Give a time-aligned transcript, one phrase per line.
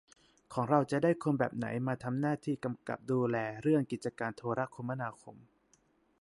[0.53, 5.35] ของเราจะได้คนแบบไหนมาทำหน้าที่กำกับดูแลเรื่องกิจการโทรคมนาคม